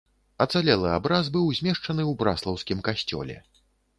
Ацалелы 0.45 0.87
абраз 0.93 1.25
быў 1.35 1.45
змешчаны 1.59 2.03
ў 2.05 2.17
браслаўскім 2.21 2.81
касцёле. 2.87 3.37